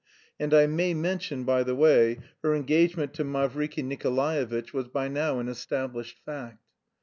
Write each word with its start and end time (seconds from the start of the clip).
And 0.39 0.51
I 0.51 0.65
may 0.65 0.95
mention, 0.95 1.43
by 1.43 1.61
the 1.61 1.75
way, 1.75 2.21
her 2.41 2.55
engagement 2.55 3.13
to 3.13 3.23
Mavriky 3.23 3.83
Nikolaevitch 3.83 4.73
was 4.73 4.87
by 4.87 5.07
now 5.07 5.37
an 5.37 5.47
established 5.47 6.17
fact. 6.25 6.65